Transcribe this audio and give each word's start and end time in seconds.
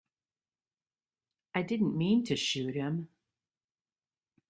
I 1.53 1.61
didn't 1.61 1.95
mean 1.95 2.23
to 2.23 2.35
shoot 2.35 2.73
him. 2.73 3.09